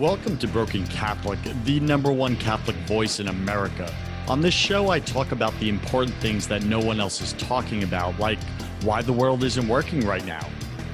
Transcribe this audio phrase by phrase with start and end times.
[0.00, 3.94] Welcome to Broken Catholic, the number one Catholic voice in America.
[4.28, 7.82] On this show, I talk about the important things that no one else is talking
[7.82, 8.38] about, like
[8.80, 10.48] why the world isn't working right now.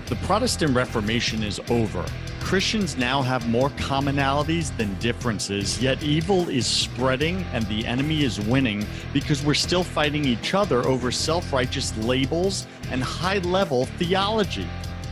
[0.07, 2.05] The Protestant Reformation is over.
[2.41, 8.41] Christians now have more commonalities than differences, yet evil is spreading and the enemy is
[8.41, 14.67] winning because we're still fighting each other over self righteous labels and high level theology.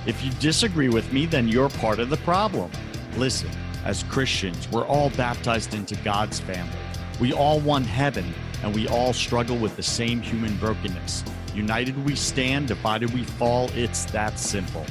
[0.04, 2.72] If you disagree with me, then you're part of the problem.
[3.16, 3.50] Listen,
[3.84, 6.78] as Christians, we're all baptized into God's family.
[7.20, 11.22] We all want heaven, and we all struggle with the same human brokenness.
[11.54, 13.70] United we stand, divided we fall.
[13.74, 14.86] It's that simple.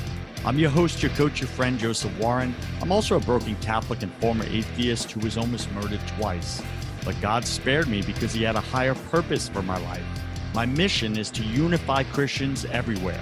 [0.45, 2.53] I'm your host, your coach, your friend, Joseph Warren.
[2.81, 6.61] I'm also a broken Catholic and former atheist who was almost murdered twice.
[7.03, 10.05] But God spared me because He had a higher purpose for my life.
[10.53, 13.19] My mission is to unify Christians everywhere.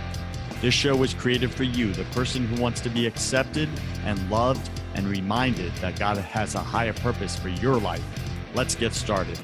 [0.61, 3.69] This show was created for you, the person who wants to be accepted
[4.03, 8.03] and loved and reminded that God has a higher purpose for your life.
[8.53, 9.39] Let's get started.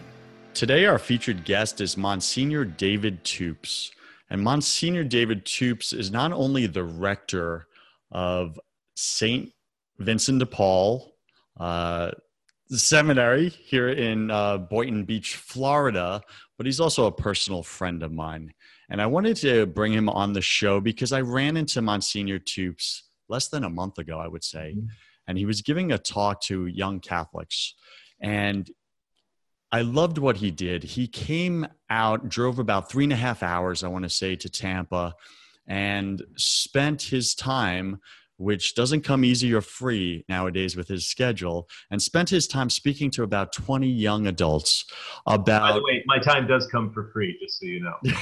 [0.54, 3.92] Today, our featured guest is Monsignor David Toups.
[4.30, 7.68] And Monsignor David Toups is not only the rector
[8.12, 8.60] of
[8.96, 9.52] St.
[10.00, 11.14] Vincent de Paul
[11.60, 12.12] uh,
[12.70, 16.22] Seminary here in uh, Boynton Beach, Florida,
[16.58, 18.52] but he's also a personal friend of mine.
[18.90, 23.04] And I wanted to bring him on the show because I ran into Monsignor Toups
[23.30, 24.74] less than a month ago, I would say.
[24.76, 24.88] Mm-hmm
[25.28, 27.74] and he was giving a talk to young Catholics.
[28.22, 28.70] And
[29.72, 30.84] I loved what he did.
[30.84, 34.50] He came out, drove about three and a half hours, I want to say, to
[34.50, 35.14] Tampa,
[35.68, 38.00] and spent his time
[38.38, 43.12] which doesn't come easy or free nowadays with his schedule, and spent his time speaking
[43.12, 44.86] to about 20 young adults
[45.26, 45.62] about.
[45.62, 47.96] By the way, my time does come for free, just so you know.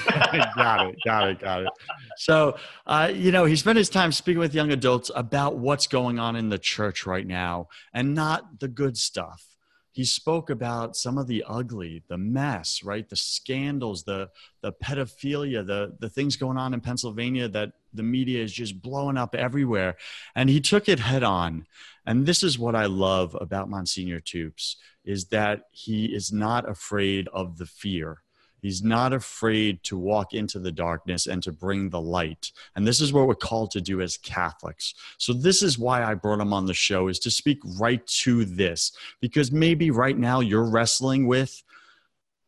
[0.56, 1.70] got it, got it, got it.
[2.18, 6.20] So, uh, you know, he spent his time speaking with young adults about what's going
[6.20, 9.56] on in the church right now and not the good stuff
[9.96, 13.08] he spoke about some of the ugly, the mess, right?
[13.08, 14.30] The scandals, the
[14.62, 19.18] the pedophilia, the the things going on in Pennsylvania that the media is just blowing
[19.18, 19.96] up everywhere.
[20.36, 21.66] And he took it head on.
[22.06, 27.28] And this is what I love about Monsignor Toups is that he is not afraid
[27.30, 28.22] of the fear.
[28.62, 32.52] He's not afraid to walk into the darkness and to bring the light.
[32.76, 34.96] And this is what we're called to do as Catholics.
[35.20, 38.44] So this is why I brought him on the show is to speak right to
[38.44, 38.92] this
[39.22, 41.62] because maybe right now you're wrestling with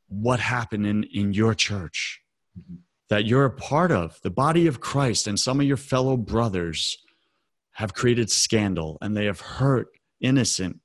[0.08, 2.22] what happened in, in your church
[2.58, 2.78] mm-hmm.
[3.10, 6.98] That you're a part of, the body of Christ, and some of your fellow brothers
[7.72, 10.80] have created scandal and they have hurt innocent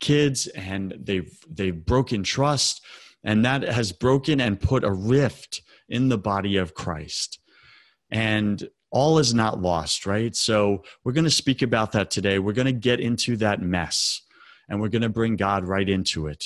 [0.00, 2.84] kids and they've they've broken trust
[3.24, 7.38] and that has broken and put a rift in the body of Christ.
[8.10, 10.34] And all is not lost, right?
[10.36, 12.38] So we're going to speak about that today.
[12.38, 14.22] We're going to get into that mess
[14.68, 16.44] and we're going to bring God right into it.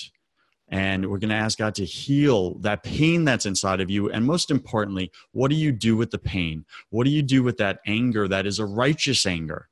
[0.68, 4.10] And we're going to ask God to heal that pain that's inside of you.
[4.10, 6.64] And most importantly, what do you do with the pain?
[6.90, 9.68] What do you do with that anger that is a righteous anger?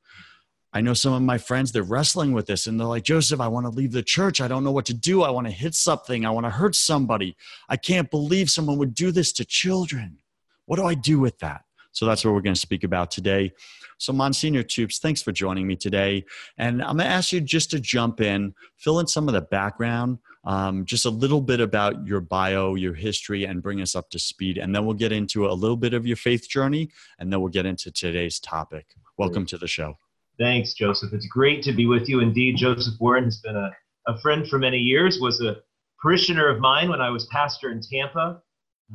[0.73, 3.47] I know some of my friends, they're wrestling with this and they're like, Joseph, I
[3.47, 4.41] want to leave the church.
[4.41, 5.23] I don't know what to do.
[5.23, 6.27] I want to hit something.
[6.27, 7.37] I want to hurt somebody.
[7.69, 10.19] I can't believe someone would do this to children.
[10.67, 11.63] What do I do with that?
[11.93, 13.53] So that's what we're going to speak about today.
[13.99, 16.25] So, Monsignor Toups, thanks for joining me today.
[16.59, 19.43] And I'm going to ask you just to jump in, fill in some of the
[19.43, 24.11] background, um, just a little bit about your bio, your history, and bring us up
[24.11, 24.59] to speed.
[24.59, 27.51] And then we'll get into a little bit of your faith journey, and then we'll
[27.51, 28.87] get into today's topic.
[29.17, 29.95] Welcome to the show.
[30.39, 31.13] Thanks, Joseph.
[31.13, 32.21] It's great to be with you.
[32.21, 33.71] Indeed, Joseph Warren has been a,
[34.09, 35.59] a friend for many years, was a
[36.03, 38.43] parishioner of mine when I was pastor in Tampa.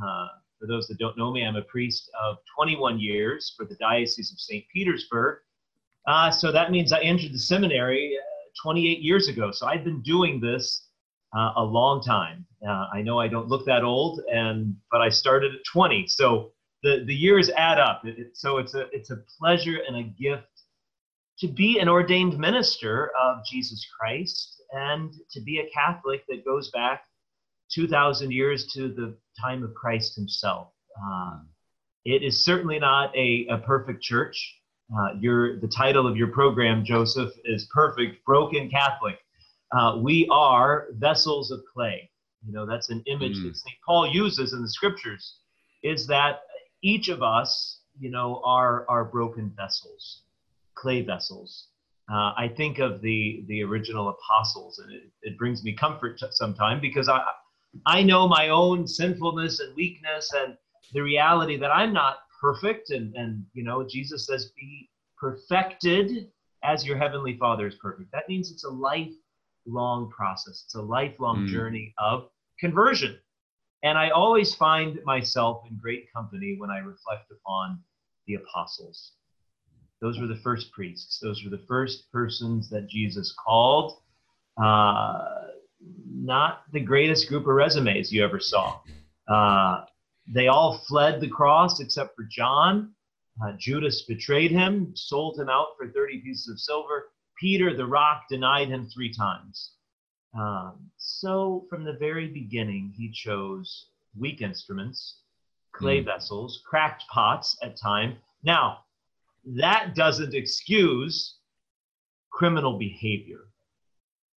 [0.04, 0.28] Uh,
[0.60, 4.32] for those that don't know me, I'm a priest of 21 years for the Diocese
[4.32, 4.66] of St.
[4.74, 5.40] Petersburg.
[6.06, 9.52] Uh, so that means I entered the seminary uh, 28 years ago.
[9.52, 10.89] So I've been doing this
[11.36, 12.46] uh, a long time.
[12.68, 16.08] Uh, I know I don't look that old, and but I started at 20.
[16.08, 16.52] So
[16.84, 18.02] the, the years add up.
[18.06, 20.48] It, it, so it's a, it's a pleasure and a gift
[21.40, 26.70] to be an ordained minister of Jesus Christ and to be a Catholic that goes
[26.72, 27.04] back
[27.72, 30.70] 2,000 years to the time of Christ himself.
[31.02, 31.48] Um,
[32.06, 34.56] it is certainly not a, a perfect church.
[34.94, 39.20] Uh, your, the title of your program, Joseph, is Perfect Broken Catholic.
[39.72, 42.10] Uh, we are vessels of clay.
[42.46, 43.44] You know, that's an image mm.
[43.44, 43.76] that St.
[43.86, 45.40] Paul uses in the scriptures,
[45.84, 46.42] is that
[46.82, 50.22] each of us, you know, are, are broken vessels
[50.80, 51.68] clay vessels.
[52.12, 56.82] Uh, I think of the the original apostles, and it, it brings me comfort sometimes
[56.82, 57.22] because I
[57.86, 60.58] I know my own sinfulness and weakness, and
[60.94, 66.32] the reality that I'm not perfect, and and you know Jesus says be perfected
[66.64, 68.12] as your heavenly Father is perfect.
[68.12, 68.70] That means it's a
[69.70, 71.48] lifelong process, it's a lifelong Mm.
[71.50, 72.30] journey of
[72.60, 73.20] conversion.
[73.84, 77.82] And I always find myself in great company when I reflect upon
[78.28, 79.14] the apostles.
[80.02, 84.02] Those were the first priests, those were the first persons that Jesus called.
[84.62, 85.48] Uh,
[86.12, 88.82] not the greatest group of resumes you ever saw.
[89.28, 89.86] Uh,
[90.28, 92.94] they all fled the cross except for John.
[93.42, 97.12] Uh, Judas betrayed him, sold him out for 30 pieces of silver.
[97.40, 99.72] Peter, the rock, denied him three times.
[100.38, 103.88] Um, so, from the very beginning, he chose
[104.18, 105.22] weak instruments,
[105.72, 106.06] clay Mm.
[106.06, 108.18] vessels, cracked pots at time.
[108.44, 108.80] Now,
[109.46, 111.38] that doesn't excuse
[112.32, 113.46] criminal behavior.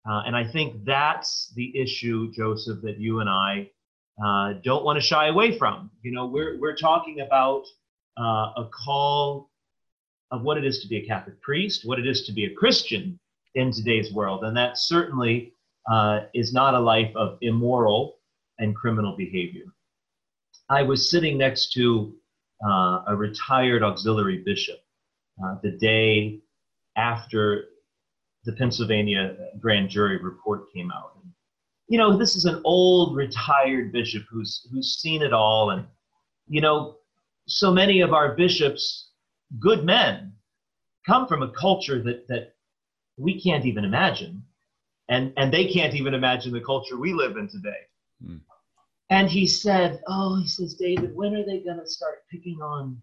[0.09, 3.69] Uh, and I think that's the issue, Joseph, that you and I
[4.23, 5.89] uh, don't want to shy away from.
[6.01, 7.63] You know, we're, we're talking about
[8.19, 9.49] uh, a call
[10.33, 12.53] of what it is to be a Catholic priest, what it is to be a
[12.53, 13.19] Christian
[13.55, 14.43] in today's world.
[14.43, 15.53] And that certainly
[15.89, 18.15] uh, is not a life of immoral
[18.57, 19.65] and criminal behavior.
[20.69, 22.15] I was sitting next to
[22.67, 24.79] uh, a retired auxiliary bishop
[25.43, 26.39] uh, the day
[26.97, 27.65] after
[28.45, 31.11] the Pennsylvania grand jury report came out.
[31.21, 31.31] And,
[31.87, 35.85] you know, this is an old retired bishop who's who's seen it all, and
[36.47, 36.97] you know,
[37.47, 39.11] so many of our bishops,
[39.59, 40.33] good men,
[41.05, 42.55] come from a culture that that
[43.17, 44.43] we can't even imagine,
[45.09, 47.87] and and they can't even imagine the culture we live in today.
[48.25, 48.37] Hmm.
[49.09, 53.01] And he said, "Oh, he says, David, when are they going to start picking on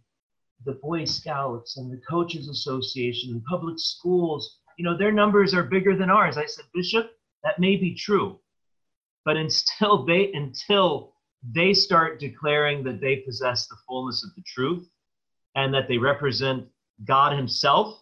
[0.64, 4.58] the Boy Scouts and the Coaches Association and public schools?
[4.78, 7.10] You know, their numbers are bigger than ours." I said, "Bishop,
[7.44, 8.40] that may be true,
[9.24, 14.90] but until they until they start declaring that they possess the fullness of the truth
[15.54, 16.66] and that they represent
[17.04, 17.98] God Himself,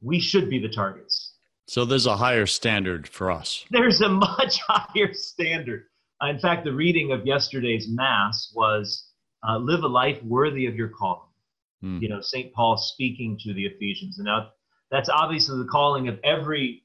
[0.00, 1.34] we should be the targets.
[1.66, 3.64] So there's a higher standard for us.
[3.70, 5.84] There's a much higher standard.
[6.22, 9.08] Uh, In fact, the reading of yesterday's Mass was
[9.48, 11.28] uh, live a life worthy of your calling.
[11.80, 11.98] Hmm.
[12.00, 12.52] You know, St.
[12.52, 14.18] Paul speaking to the Ephesians.
[14.18, 14.48] And now
[14.90, 16.82] that's obviously the calling of every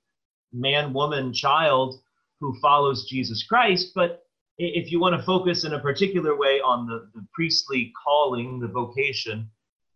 [0.54, 2.00] man, woman, child
[2.40, 3.92] who follows Jesus Christ.
[3.94, 4.24] But
[4.58, 8.68] if you want to focus in a particular way on the, the priestly calling, the
[8.68, 9.50] vocation,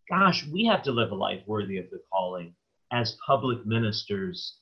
[0.10, 2.54] gosh, we have to live a life worthy of the calling
[2.92, 4.58] as public ministers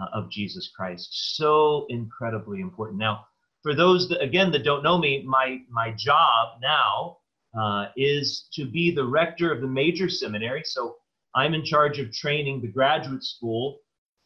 [0.00, 1.36] uh, of Jesus Christ.
[1.36, 2.98] So incredibly important.
[2.98, 3.26] Now,
[3.62, 7.18] for those that, again that don't know me, my my job now
[7.58, 10.62] uh, is to be the rector of the major seminary.
[10.64, 10.96] So
[11.34, 13.78] I'm in charge of training the graduate school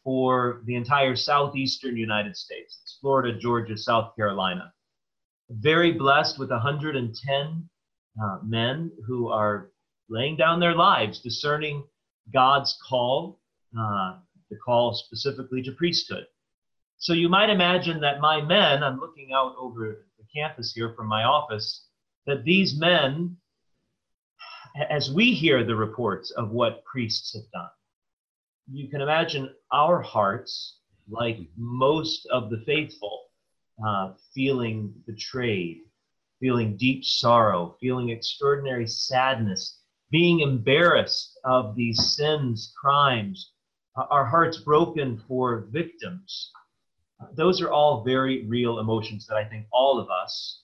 [0.03, 2.79] for the entire southeastern United States.
[2.83, 4.71] It's Florida, Georgia, South Carolina.
[5.49, 7.69] Very blessed with 110
[8.21, 9.71] uh, men who are
[10.09, 11.83] laying down their lives, discerning
[12.33, 13.39] God's call,
[13.77, 14.17] uh,
[14.49, 16.25] the call specifically to priesthood.
[16.97, 21.07] So you might imagine that my men, I'm looking out over the campus here from
[21.07, 21.85] my office,
[22.25, 23.37] that these men,
[24.89, 27.69] as we hear the reports of what priests have done,
[28.71, 30.79] you can imagine our hearts,
[31.09, 33.26] like most of the faithful,
[33.85, 35.81] uh, feeling betrayed,
[36.39, 39.81] feeling deep sorrow, feeling extraordinary sadness,
[40.11, 43.51] being embarrassed of these sins, crimes,
[43.97, 46.51] uh, our hearts broken for victims.
[47.33, 50.61] Those are all very real emotions that I think all of us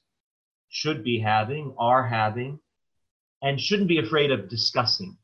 [0.69, 2.59] should be having, are having,
[3.41, 5.17] and shouldn't be afraid of discussing.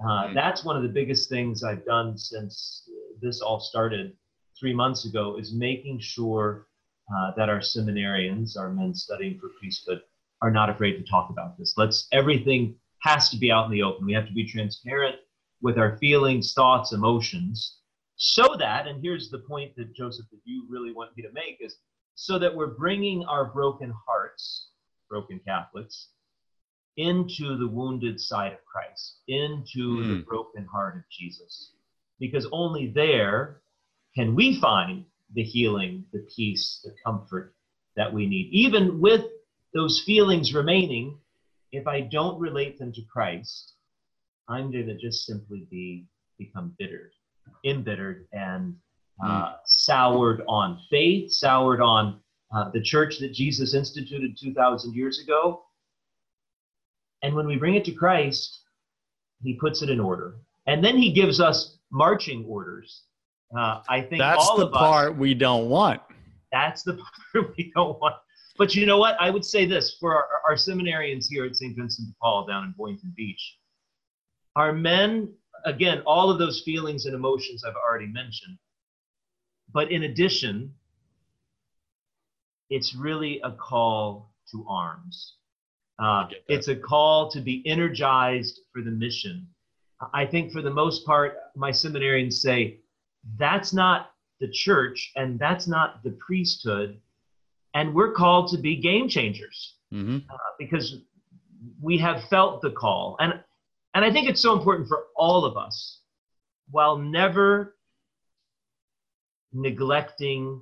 [0.00, 0.34] Uh, Mm.
[0.34, 2.88] That's one of the biggest things I've done since
[3.20, 4.16] this all started
[4.58, 6.66] three months ago is making sure
[7.10, 10.00] uh, that our seminarians, our men studying for priesthood,
[10.40, 11.74] are not afraid to talk about this.
[11.76, 14.06] Let's everything has to be out in the open.
[14.06, 15.16] We have to be transparent
[15.60, 17.78] with our feelings, thoughts, emotions,
[18.16, 21.58] so that, and here's the point that Joseph, that you really want me to make,
[21.60, 21.76] is
[22.14, 24.68] so that we're bringing our broken hearts,
[25.08, 26.08] broken Catholics,
[26.96, 30.26] into the wounded side of Christ, into the Mm.
[30.26, 31.72] broken heart of Jesus.
[32.18, 33.62] Because only there
[34.14, 37.54] can we find the healing, the peace, the comfort
[37.96, 38.48] that we need.
[38.52, 39.24] Even with
[39.74, 41.18] those feelings remaining,
[41.72, 43.74] if I don't relate them to Christ,
[44.48, 46.06] I'm going to just simply be
[46.38, 47.12] become bittered,
[47.64, 48.76] embittered, and
[49.24, 52.20] uh, soured on faith, soured on
[52.54, 55.62] uh, the church that Jesus instituted 2,000 years ago.
[57.22, 58.60] And when we bring it to Christ,
[59.42, 60.36] He puts it in order,
[60.66, 63.02] and then He gives us marching orders.
[63.56, 66.00] Uh, I think That's the of us, part we don't want.
[66.50, 66.94] that's the
[67.32, 68.16] part we don't want.
[68.58, 69.16] But you know what?
[69.20, 71.76] I would say this for our, our seminarians here at St.
[71.76, 73.58] Vincent de Paul down in Boynton Beach.
[74.56, 75.32] Our men
[75.64, 78.58] again, all of those feelings and emotions I've already mentioned.
[79.72, 80.74] But in addition,
[82.70, 85.34] it's really a call to arms.
[85.98, 89.46] Uh, it's a call to be energized for the mission.
[90.12, 92.80] I think for the most part, my seminarians say
[93.38, 94.10] that's not
[94.40, 97.00] the church and that's not the priesthood.
[97.74, 100.18] And we're called to be game changers mm-hmm.
[100.28, 100.98] uh, because
[101.80, 103.16] we have felt the call.
[103.20, 103.34] And,
[103.94, 106.00] and I think it's so important for all of us,
[106.70, 107.76] while never
[109.52, 110.60] neglecting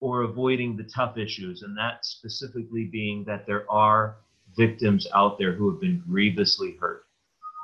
[0.00, 4.16] or avoiding the tough issues, and that specifically being that there are
[4.56, 7.04] victims out there who have been grievously hurt.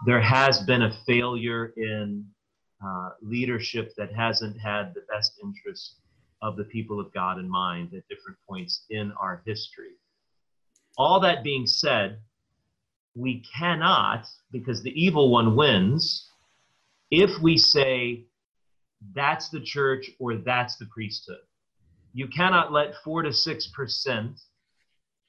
[0.07, 2.25] There has been a failure in
[2.85, 5.97] uh, leadership that hasn't had the best interests
[6.43, 9.93] of the people of God in mind at different points in our history.
[10.97, 12.19] All that being said,
[13.15, 16.31] we cannot, because the evil one wins,
[17.11, 18.25] if we say
[19.15, 21.41] that's the church or that's the priesthood.
[22.13, 24.41] You cannot let four to six percent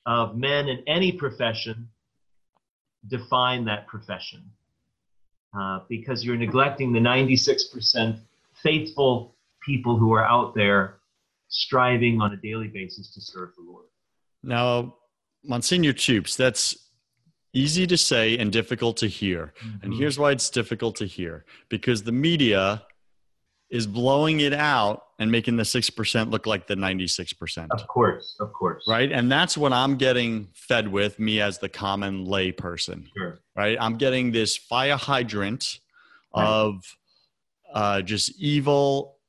[0.06, 1.90] of men in any profession
[3.08, 4.52] define that profession
[5.58, 8.20] uh, because you're neglecting the 96%
[8.54, 10.98] faithful people who are out there
[11.50, 13.86] striving on a daily basis to serve the Lord.
[14.44, 14.96] Now,
[15.44, 16.90] Monsignor Toups, that's
[17.54, 19.54] easy to say and difficult to hear.
[19.60, 19.78] Mm-hmm.
[19.84, 22.84] And here's why it's difficult to hear because the media
[23.70, 27.68] is blowing it out and making the 6% look like the 96%.
[27.70, 28.84] Of course, of course.
[28.88, 29.12] Right?
[29.12, 33.08] And that's what I'm getting fed with me as the common lay person.
[33.16, 33.40] Sure.
[33.56, 33.78] Right?
[33.80, 35.80] I'm getting this fire hydrant
[36.36, 36.44] right.
[36.44, 36.98] of
[37.72, 39.20] uh, just evil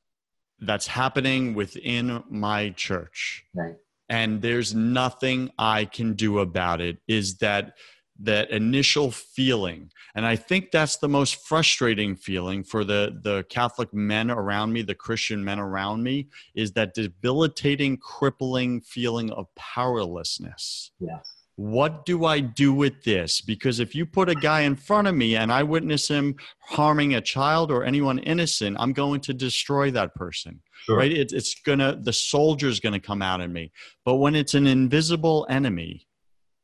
[0.61, 3.45] that's happening within my church.
[3.53, 3.75] Right.
[4.09, 6.97] And there's nothing I can do about it.
[7.07, 7.77] Is that
[8.19, 13.93] that initial feeling and i think that's the most frustrating feeling for the the catholic
[13.93, 20.91] men around me the christian men around me is that debilitating crippling feeling of powerlessness
[20.99, 21.19] yeah
[21.55, 23.39] what do I do with this?
[23.39, 27.13] Because if you put a guy in front of me and I witness him harming
[27.13, 30.61] a child or anyone innocent, I'm going to destroy that person.
[30.85, 30.97] Sure.
[30.97, 31.11] Right?
[31.11, 33.71] It, it's gonna the soldier's gonna come out in me.
[34.03, 36.07] But when it's an invisible enemy,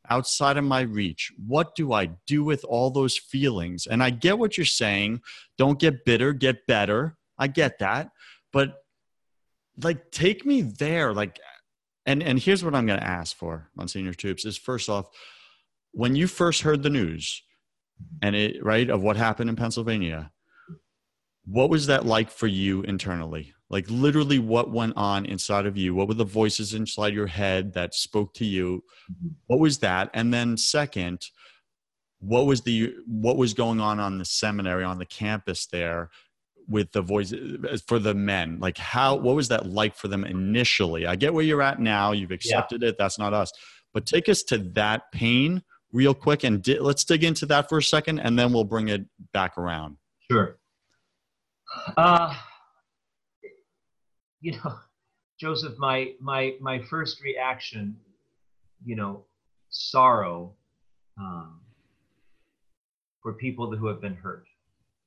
[0.10, 1.32] outside of my reach.
[1.46, 3.88] What do I do with all those feelings?
[3.88, 5.22] And I get what you're saying.
[5.58, 7.18] Don't get bitter, get better.
[7.38, 8.12] I get that.
[8.52, 8.76] But
[9.84, 11.40] like take me there like
[12.06, 15.08] and and here's what I'm to ask for Monsignor Toups is first off
[15.92, 17.42] when you first heard the news
[18.22, 20.32] and it right of what happened in Pennsylvania
[21.46, 25.94] what was that like for you internally like literally what went on inside of you?
[25.94, 28.84] What were the voices inside your head that spoke to you?
[29.12, 29.30] Mm-hmm.
[29.48, 30.10] what was that?
[30.14, 31.26] And then second
[32.20, 36.10] what was the what was going on on the seminary on the campus there
[36.68, 37.34] with the voice
[37.88, 38.60] for the men?
[38.60, 41.06] Like how what was that like for them initially?
[41.06, 42.12] I get where you're at now.
[42.12, 42.90] You've accepted yeah.
[42.90, 42.98] it.
[42.98, 43.52] That's not us.
[43.94, 47.80] But take us to that pain real quick and di- let's dig into that for
[47.80, 49.98] a second and then we'll bring it back around.
[50.30, 50.58] Sure.
[51.98, 52.36] Uh
[54.42, 54.76] you know,
[55.40, 57.96] Joseph, my my my first reaction,
[58.86, 59.24] you know,
[59.70, 60.54] sorrow
[61.18, 61.62] um,
[63.22, 64.46] for people who have been hurt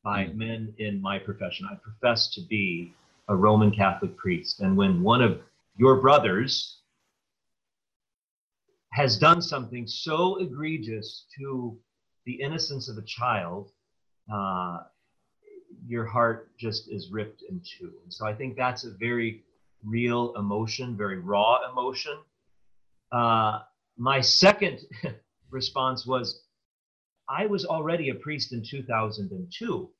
[0.02, 0.34] by mm.
[0.34, 1.66] men in my profession.
[1.70, 2.94] I profess to be
[3.28, 5.40] a Roman Catholic priest, and when one of
[5.76, 6.78] your brothers
[8.92, 11.78] has done something so egregious to
[12.26, 13.70] the innocence of a child,
[14.32, 14.80] uh,
[15.86, 17.92] your heart just is ripped in two.
[18.02, 19.42] And so I think that's a very
[19.84, 22.18] real emotion, very raw emotion.
[23.10, 23.60] Uh,
[23.96, 24.80] my second
[25.50, 26.44] response was
[27.28, 29.90] I was already a priest in 2002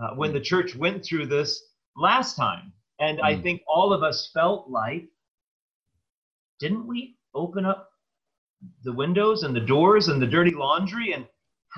[0.00, 1.62] uh, when the church went through this
[1.96, 2.72] last time.
[3.00, 3.24] And mm.
[3.24, 5.06] I think all of us felt like,
[6.60, 7.90] didn't we open up
[8.82, 11.26] the windows and the doors and the dirty laundry and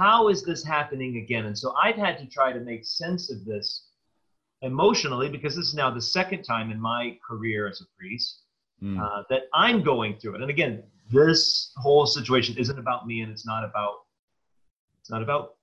[0.00, 1.44] how is this happening again?
[1.44, 3.88] And so I've had to try to make sense of this
[4.62, 8.40] emotionally because this is now the second time in my career as a priest
[8.82, 8.98] mm.
[8.98, 10.40] uh, that I'm going through it.
[10.40, 14.06] And again, this whole situation isn't about me, and it's not about
[15.02, 15.56] it's not about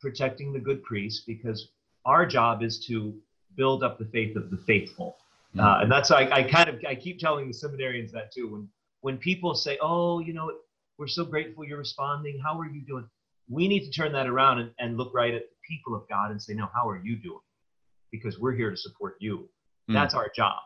[0.00, 1.68] protecting the good priest because
[2.06, 3.14] our job is to
[3.56, 5.18] build up the faith of the faithful.
[5.54, 5.62] Mm.
[5.62, 8.50] Uh, and that's I, I kind of I keep telling the seminarians that too.
[8.50, 8.68] When
[9.02, 10.50] when people say, "Oh, you know,
[10.96, 12.40] we're so grateful you're responding.
[12.42, 13.06] How are you doing?"
[13.48, 16.30] We need to turn that around and, and look right at the people of God
[16.30, 17.40] and say, no, how are you doing?
[18.10, 19.48] Because we're here to support you.
[19.90, 19.94] Mm.
[19.94, 20.56] That's our job.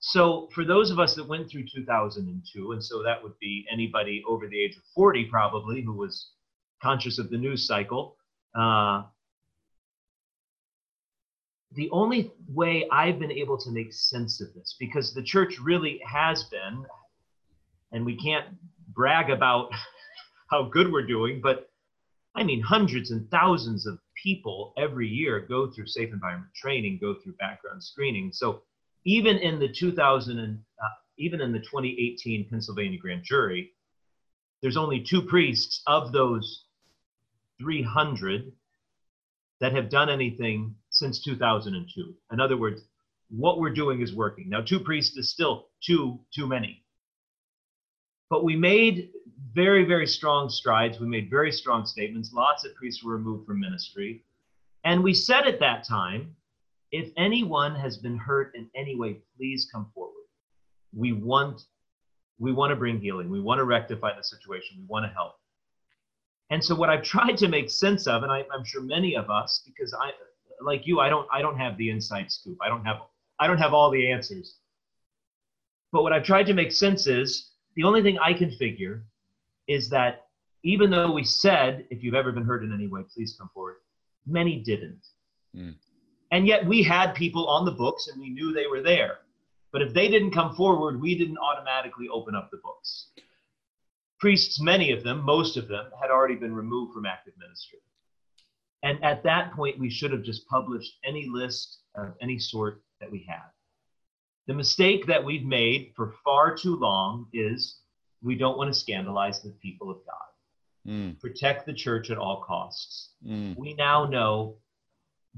[0.00, 4.22] So for those of us that went through 2002, and so that would be anybody
[4.28, 6.30] over the age of 40 probably who was
[6.80, 8.16] conscious of the news cycle,
[8.54, 9.02] uh,
[11.72, 16.00] the only way I've been able to make sense of this, because the church really
[16.06, 16.84] has been,
[17.92, 18.46] and we can't
[18.94, 19.70] brag about
[20.50, 21.67] how good we're doing, but
[22.38, 27.14] I mean, hundreds and thousands of people every year go through safe environment training, go
[27.14, 28.30] through background screening.
[28.32, 28.62] So
[29.04, 33.72] even in the 2000 and uh, even in the 2018 Pennsylvania grand jury,
[34.62, 36.64] there's only two priests of those
[37.60, 38.52] 300
[39.60, 42.14] that have done anything since 2002.
[42.30, 42.82] In other words,
[43.30, 44.48] what we're doing is working.
[44.48, 46.84] Now, two priests is still too too many.
[48.30, 49.10] But we made
[49.54, 51.00] very, very strong strides.
[51.00, 52.32] We made very strong statements.
[52.32, 54.24] Lots of priests were removed from ministry.
[54.84, 56.36] And we said at that time,
[56.92, 60.14] if anyone has been hurt in any way, please come forward.
[60.94, 61.62] We want
[62.40, 63.30] we want to bring healing.
[63.30, 64.78] We want to rectify the situation.
[64.78, 65.34] We want to help.
[66.50, 69.28] And so what I've tried to make sense of, and I, I'm sure many of
[69.28, 70.12] us, because I
[70.62, 72.58] like you, I don't I don't have the inside scoop.
[72.62, 72.98] I don't have
[73.38, 74.56] I don't have all the answers.
[75.92, 79.04] But what I've tried to make sense is the only thing I can figure
[79.68, 80.26] is that
[80.64, 83.76] even though we said, if you've ever been hurt in any way, please come forward,
[84.26, 85.06] many didn't.
[85.56, 85.76] Mm.
[86.32, 89.18] And yet we had people on the books and we knew they were there.
[89.72, 93.10] But if they didn't come forward, we didn't automatically open up the books.
[94.18, 97.78] Priests, many of them, most of them, had already been removed from active ministry.
[98.82, 103.08] And at that point, we should have just published any list of any sort that
[103.08, 103.46] we had.
[104.48, 107.80] The mistake that we've made for far too long is
[108.22, 110.90] we don't want to scandalize the people of God.
[110.90, 111.20] Mm.
[111.20, 113.10] Protect the church at all costs.
[113.24, 113.58] Mm.
[113.58, 114.56] We now know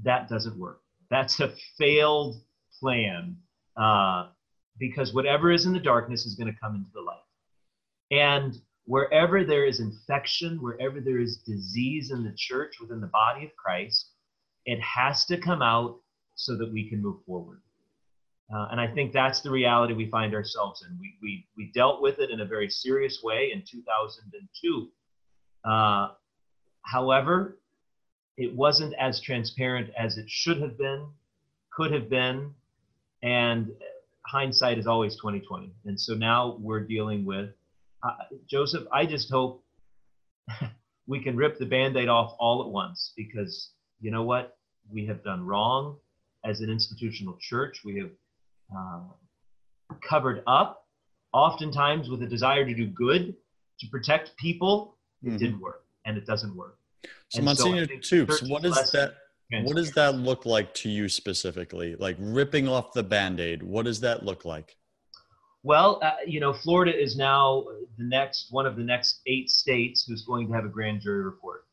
[0.03, 0.81] that doesn't work.
[1.09, 2.41] That's a failed
[2.79, 3.35] plan
[3.75, 4.29] uh,
[4.79, 7.17] because whatever is in the darkness is going to come into the light.
[8.11, 13.43] And wherever there is infection, wherever there is disease in the church within the body
[13.43, 14.11] of Christ,
[14.65, 15.99] it has to come out
[16.35, 17.61] so that we can move forward.
[18.53, 20.97] Uh, and I think that's the reality we find ourselves in.
[20.99, 24.89] We, we, we dealt with it in a very serious way in 2002.
[25.63, 26.09] Uh,
[26.83, 27.57] however,
[28.37, 31.07] it wasn't as transparent as it should have been,
[31.71, 32.53] could have been,
[33.23, 33.71] and
[34.25, 35.71] hindsight is always 2020.
[35.85, 37.51] And so now we're dealing with
[38.03, 38.15] uh,
[38.49, 38.83] Joseph.
[38.91, 39.63] I just hope
[41.07, 43.69] we can rip the band-aid off all at once because
[44.01, 44.57] you know what
[44.91, 45.97] we have done wrong
[46.43, 47.81] as an institutional church.
[47.85, 48.09] We have
[48.75, 49.11] um,
[50.07, 50.85] covered up,
[51.33, 53.35] oftentimes with a desire to do good,
[53.79, 54.97] to protect people.
[55.23, 55.37] It mm-hmm.
[55.37, 56.77] didn't work, and it doesn't work.
[57.29, 59.15] So, and Monsignor so Toups, what does that?
[59.63, 61.95] What does that look like to you specifically?
[61.95, 63.61] Like ripping off the band-aid.
[63.61, 64.77] What does that look like?
[65.63, 67.65] Well, uh, you know, Florida is now
[67.97, 71.23] the next one of the next eight states who's going to have a grand jury
[71.23, 71.65] report.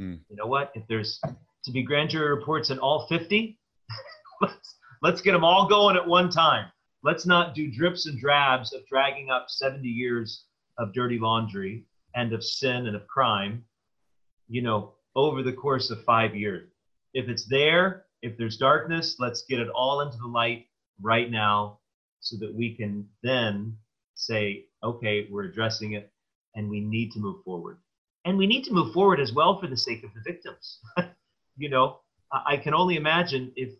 [0.00, 0.20] Mm.
[0.30, 0.70] You know what?
[0.74, 1.20] If there's
[1.64, 3.58] to be grand jury reports in all 50,
[4.40, 6.66] let's Let's get them all going at one time.
[7.02, 10.44] Let's not do drips and drabs of dragging up 70 years
[10.78, 11.84] of dirty laundry
[12.14, 13.64] and of sin and of crime,
[14.48, 16.68] you know, over the course of five years.
[17.14, 20.66] If it's there, if there's darkness, let's get it all into the light
[21.00, 21.78] right now
[22.20, 23.76] so that we can then
[24.14, 26.12] say, okay, we're addressing it
[26.56, 27.78] and we need to move forward.
[28.24, 30.80] And we need to move forward as well for the sake of the victims.
[31.56, 32.00] you know,
[32.32, 33.70] I can only imagine if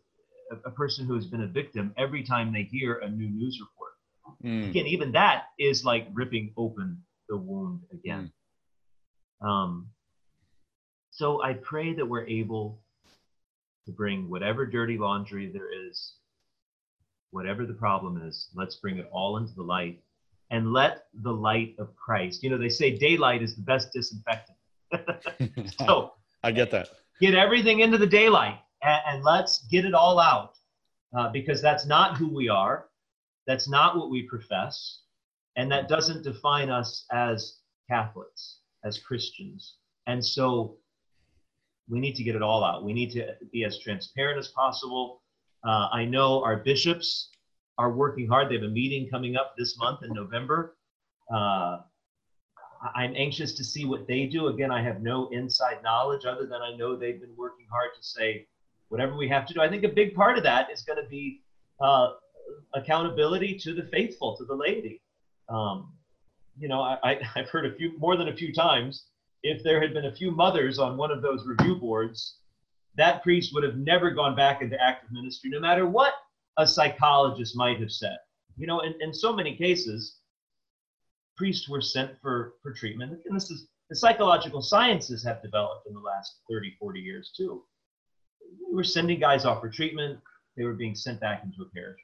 [0.51, 3.61] a, a, person who has been a victim every time they hear a new news
[3.61, 3.93] report.
[4.45, 4.71] Mm.
[4.71, 8.33] Again, even that is like ripping open the wound again.
[9.43, 9.49] Mm.
[9.49, 9.89] Um,
[11.11, 12.81] so I pray that we're able
[13.87, 16.15] to bring whatever dirty laundry there is,
[17.31, 20.01] whatever the problem is, let's bring it all into the light
[20.51, 22.43] and let the light of Christ.
[22.43, 24.57] You know, they say daylight is the best disinfectant.
[25.87, 26.89] so I get that.
[27.21, 30.55] Get everything into the daylight and, and let's get it all out
[31.17, 32.88] uh, because that's not who we are.
[33.47, 35.01] That's not what we profess.
[35.57, 37.59] And that doesn't define us as
[37.91, 39.77] Catholics, as Christians.
[40.07, 40.77] And so
[41.88, 42.85] we need to get it all out.
[42.85, 45.23] We need to be as transparent as possible.
[45.67, 47.31] Uh, I know our bishops
[47.79, 48.51] are working hard.
[48.51, 50.77] They have a meeting coming up this month in November.
[51.33, 51.79] Uh,
[52.95, 54.49] I'm anxious to see what they do.
[54.49, 58.03] Again, I have no inside knowledge other than I know they've been working hard to
[58.03, 58.47] say,
[58.88, 59.61] whatever we have to do.
[59.61, 61.42] I think a big part of that is going to be
[61.81, 62.12] uh,
[62.74, 65.03] accountability to the faithful, to the laity.
[65.48, 65.92] Um,
[66.59, 69.05] you know, I, have heard a few more than a few times.
[69.42, 72.38] If there had been a few mothers on one of those review boards,
[72.96, 76.14] that priest would have never gone back into active ministry, no matter what
[76.57, 78.16] a psychologist might have said.
[78.57, 80.16] You know, in, in so many cases,
[81.37, 83.20] priests were sent for, for treatment.
[83.27, 87.62] And this is the psychological sciences have developed in the last 30, 40 years too
[88.69, 90.19] we were sending guys off for treatment.
[90.57, 92.01] They were being sent back into a parish.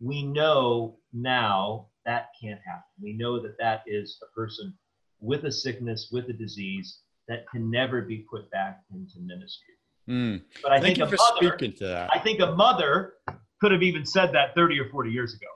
[0.00, 2.84] We know now that can't happen.
[3.02, 4.74] We know that that is a person
[5.20, 9.74] with a sickness, with a disease that can never be put back into ministry.
[10.08, 10.42] Mm.
[10.62, 12.10] But I Thank think for mother, speaking to that.
[12.12, 13.14] I think a mother
[13.60, 15.46] could have even said that 30 or 40 years ago.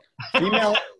[0.44, 0.76] Female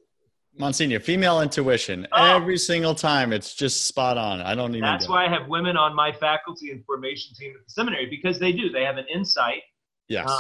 [0.59, 2.07] Monsignor, female intuition.
[2.13, 2.37] Oh.
[2.37, 4.41] Every single time, it's just spot on.
[4.41, 4.83] I don't even.
[4.83, 8.39] That's why I have women on my faculty and formation team at the seminary because
[8.39, 8.71] they do.
[8.71, 9.63] They have an insight.
[10.09, 10.27] Yes.
[10.29, 10.39] Uh,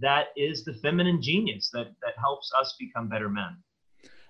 [0.00, 3.56] that is the feminine genius that that helps us become better men.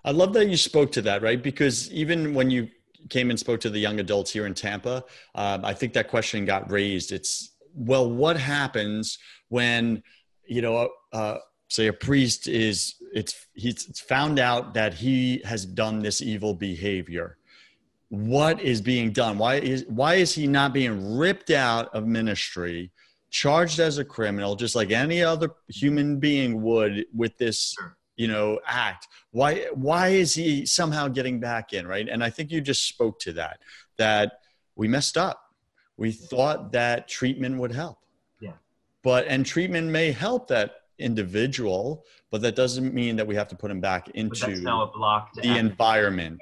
[0.05, 1.43] I love that you spoke to that, right?
[1.43, 2.69] Because even when you
[3.09, 6.45] came and spoke to the young adults here in Tampa, um, I think that question
[6.45, 7.11] got raised.
[7.11, 9.19] It's well, what happens
[9.49, 10.03] when
[10.47, 10.91] you know?
[11.13, 11.39] Uh,
[11.75, 17.37] say a priest is it's he's found out that he has done this evil behavior.
[18.11, 19.39] What is being done?
[19.39, 22.93] Why is why is he not being ripped out of ministry
[23.31, 27.75] charged as a criminal just like any other human being would with this
[28.15, 29.09] you know act?
[29.33, 32.09] Why why is he somehow getting back in right?
[32.09, 33.59] And i think you just spoke to that
[33.99, 34.39] that
[34.77, 35.41] we messed up.
[35.97, 37.99] We thought that treatment would help.
[38.41, 38.59] Yeah.
[39.03, 43.57] But and treatment may help that individual, but that doesn't mean that we have to
[43.57, 46.41] put him back into the environment.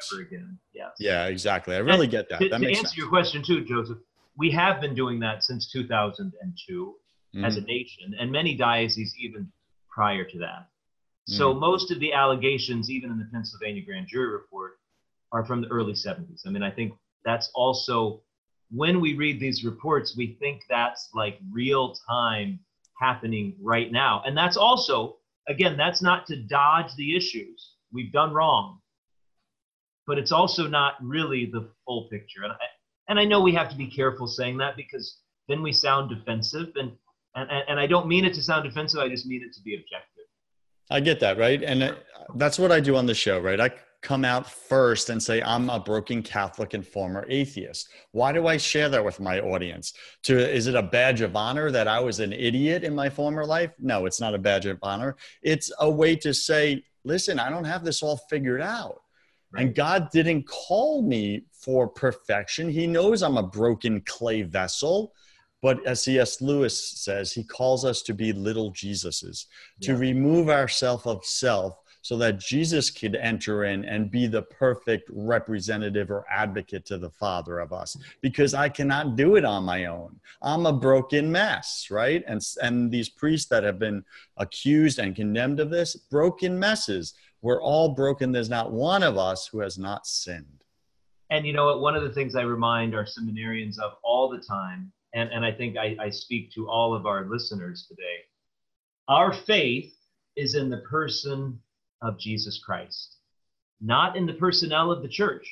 [0.73, 0.91] Yes.
[0.99, 1.75] Yeah, exactly.
[1.75, 2.41] I really and get that.
[2.41, 2.97] To, that to answer sense.
[2.97, 3.99] your question too, Joseph,
[4.37, 6.95] we have been doing that since 2002
[7.35, 7.47] mm.
[7.47, 9.51] as a nation, and many dioceses even
[9.88, 10.67] prior to that.
[11.27, 11.61] So mm.
[11.61, 14.79] most of the allegations, even in the Pennsylvania grand jury report,
[15.31, 16.47] are from the early 70s.
[16.47, 18.23] I mean, I think that's also
[18.71, 22.59] when we read these reports, we think that's like real time
[23.03, 24.23] happening right now.
[24.25, 25.17] And that's also,
[25.49, 27.59] again, that's not to dodge the issues
[27.93, 28.79] we've done wrong,
[30.07, 32.43] but it's also not really the full picture.
[32.45, 32.57] And I,
[33.09, 35.07] and I know we have to be careful saying that because
[35.49, 36.69] then we sound defensive.
[36.77, 36.93] And,
[37.35, 39.75] and, and I don't mean it to sound defensive, I just mean it to be
[39.75, 40.27] objective.
[40.91, 41.62] I get that, right?
[41.62, 41.95] And uh,
[42.37, 43.61] that's what I do on the show, right?
[43.61, 43.71] I
[44.03, 47.88] come out first and say I'm a broken Catholic and former atheist.
[48.11, 49.95] Why do I share that with my audience?
[50.25, 53.47] To is it a badge of honor that I was an idiot in my former
[53.47, 53.71] life?
[53.79, 55.17] No, it's not a badge of honor.
[55.43, 59.03] It's a way to say, listen, I don't have this all figured out.
[59.53, 59.67] Right.
[59.67, 62.69] And God didn't call me for perfection.
[62.69, 65.12] He knows I'm a broken clay vessel.
[65.61, 66.41] But as C.S.
[66.41, 69.47] Lewis says, he calls us to be little Jesuses,
[69.79, 69.93] yeah.
[69.93, 75.09] to remove ourselves of self so that Jesus could enter in and be the perfect
[75.12, 79.87] representative or advocate to the Father of us because I cannot do it on my
[79.87, 80.21] own.
[80.43, 82.23] I'm a broken mess, right?
[82.27, 84.05] And, and these priests that have been
[84.37, 87.15] accused and condemned of this, broken messes.
[87.41, 88.33] We're all broken.
[88.33, 90.62] There's not one of us who has not sinned.
[91.31, 91.81] And you know what?
[91.81, 95.53] One of the things I remind our seminarians of all the time, and, and I
[95.53, 98.27] think I, I speak to all of our listeners today,
[99.09, 99.93] our faith
[100.37, 101.59] is in the person
[102.03, 103.17] of Jesus Christ,
[103.81, 105.51] not in the personnel of the church,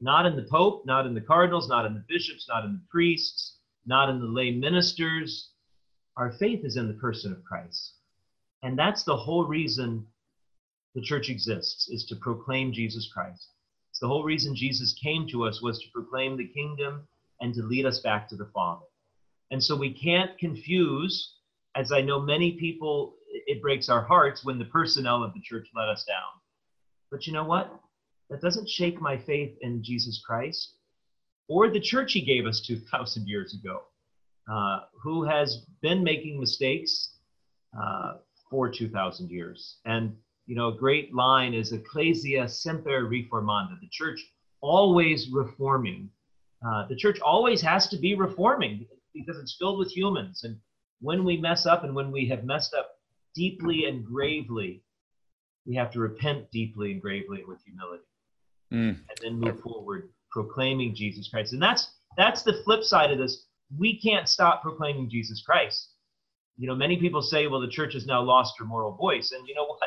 [0.00, 2.82] not in the Pope, not in the cardinals, not in the bishops, not in the
[2.90, 5.50] priests, not in the lay ministers.
[6.16, 7.94] Our faith is in the person of Christ.
[8.62, 10.06] And that's the whole reason
[10.94, 13.48] the church exists, is to proclaim Jesus Christ.
[13.90, 17.06] It's the whole reason Jesus came to us was to proclaim the kingdom
[17.40, 18.86] and to lead us back to the Father.
[19.50, 21.34] And so we can't confuse,
[21.76, 23.14] as I know many people
[23.46, 26.40] it breaks our hearts when the personnel of the church let us down.
[27.10, 27.70] But you know what?
[28.30, 30.74] That doesn't shake my faith in Jesus Christ
[31.48, 33.82] or the church he gave us 2,000 years ago,
[34.50, 37.16] uh, who has been making mistakes
[37.78, 38.14] uh,
[38.50, 39.78] for 2,000 years.
[39.84, 44.20] And, you know, a great line is Ecclesia semper reformanda, the church
[44.60, 46.08] always reforming.
[46.66, 50.44] Uh, the church always has to be reforming because it's filled with humans.
[50.44, 50.56] And
[51.00, 52.93] when we mess up and when we have messed up
[53.34, 54.82] deeply and gravely,
[55.66, 58.04] we have to repent deeply and gravely with humility,
[58.72, 58.88] mm.
[58.88, 61.52] and then move forward proclaiming Jesus Christ.
[61.52, 63.46] And that's that's the flip side of this.
[63.76, 65.90] We can't stop proclaiming Jesus Christ.
[66.56, 69.46] You know, many people say, "Well, the church has now lost her moral voice," and
[69.48, 69.80] you know what?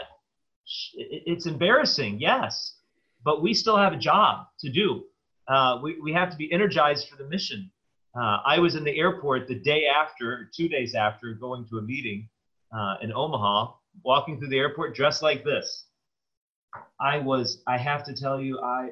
[0.95, 2.75] It's embarrassing, yes,
[3.23, 5.03] but we still have a job to do.
[5.47, 7.71] Uh, we, we have to be energized for the mission.
[8.19, 11.81] Uh, I was in the airport the day after, two days after, going to a
[11.81, 12.27] meeting
[12.75, 15.85] uh, in Omaha, walking through the airport dressed like this.
[16.99, 18.89] I was, I have to tell you, I,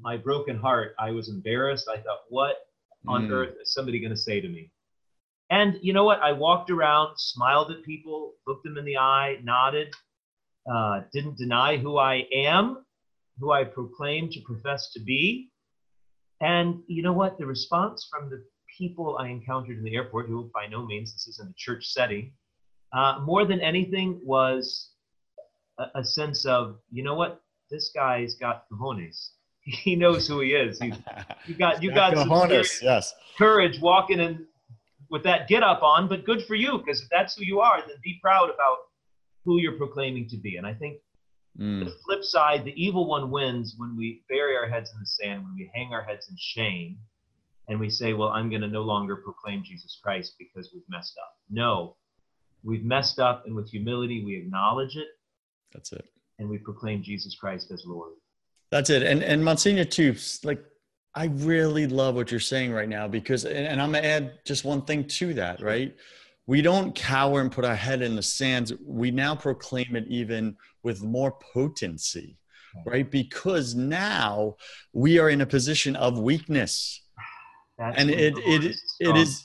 [0.00, 1.88] my broken heart, I was embarrassed.
[1.88, 2.56] I thought, what
[3.06, 3.32] on mm.
[3.32, 4.70] earth is somebody going to say to me?
[5.50, 6.20] And you know what?
[6.20, 9.94] I walked around, smiled at people, looked them in the eye, nodded,
[10.72, 12.84] uh, didn't deny who I am,
[13.38, 15.50] who I proclaim to profess to be.
[16.40, 17.38] And you know what?
[17.38, 18.44] The response from the
[18.76, 22.32] people I encountered in the airport, who by no means this isn't a church setting,
[22.92, 24.90] uh, more than anything was
[25.78, 29.30] a, a, sense of, you know what, this guy's got cojones.
[29.68, 30.78] He knows who he is.
[30.78, 30.92] He,
[31.46, 33.14] you got you got cojones, some yes.
[33.36, 34.46] courage walking in
[35.10, 37.80] with that get up on, but good for you because if that's who you are,
[37.80, 38.76] then be proud about
[39.44, 40.56] who you're proclaiming to be.
[40.56, 40.98] And I think
[41.58, 41.84] mm.
[41.84, 45.42] the flip side, the evil one wins when we bury our heads in the sand,
[45.42, 46.98] when we hang our heads in shame,
[47.68, 51.16] and we say, well, I'm going to no longer proclaim Jesus Christ because we've messed
[51.20, 51.32] up.
[51.50, 51.96] No,
[52.66, 55.08] we've messed up, and with humility, we acknowledge it.
[55.72, 56.04] That's it.
[56.38, 58.12] And we proclaim Jesus Christ as Lord.
[58.70, 59.02] That's it.
[59.02, 60.62] And and Monsignor Toups, like
[61.14, 64.64] I really love what you're saying right now because and, and I'm gonna add just
[64.64, 65.94] one thing to that, right?
[66.46, 68.72] We don't cower and put our head in the sands.
[68.84, 72.38] We now proclaim it even with more potency,
[72.84, 73.10] right?
[73.10, 74.56] Because now
[74.92, 77.02] we are in a position of weakness
[77.78, 79.44] that's and it it it is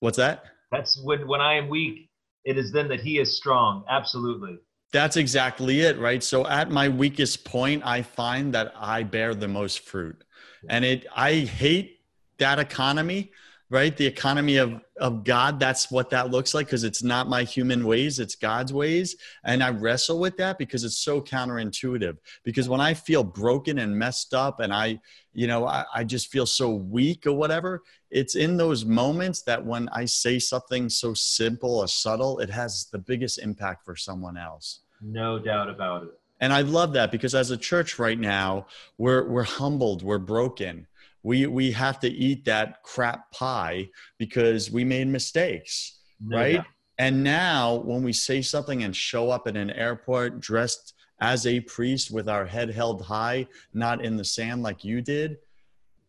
[0.00, 0.44] what's that?
[0.72, 2.07] That's when when I am weak,
[2.44, 3.84] it is then that he is strong.
[3.88, 4.58] Absolutely.
[4.92, 6.22] That's exactly it, right?
[6.22, 10.24] So at my weakest point, I find that I bear the most fruit.
[10.68, 12.00] And it I hate
[12.38, 13.32] that economy
[13.70, 13.96] right?
[13.96, 17.86] The economy of of god that's what that looks like because it's not my human
[17.86, 19.16] ways it's god's ways.
[19.44, 22.16] And i wrestle with that because it's so counterintuitive.
[22.44, 24.98] Because when i feel broken and messed up and i
[25.32, 29.64] you know I, I just feel so weak or whatever it's in those moments that
[29.64, 34.36] when i say something so simple or subtle it has the biggest impact for someone
[34.36, 34.80] else.
[35.00, 36.10] No doubt about it.
[36.40, 40.86] And i love that because as a church right now we're we're humbled we're broken
[41.22, 46.54] we we have to eat that crap pie because we made mistakes right?
[46.54, 46.62] Yeah.
[46.98, 51.60] and now when we say something and show up at an airport dressed as a
[51.60, 55.38] priest with our head held high not in the sand like you did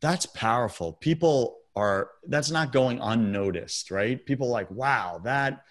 [0.01, 0.93] that's powerful.
[0.93, 4.25] People are that's not going unnoticed right?
[4.25, 5.63] People like wow that